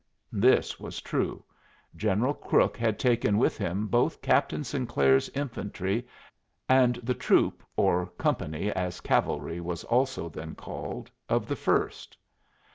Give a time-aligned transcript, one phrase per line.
[0.33, 1.45] This was true.
[1.95, 6.07] General Crook had taken with him both Captain Sinclair's infantry
[6.67, 12.17] and the troop (or company, as cavalry was also then called) of the First.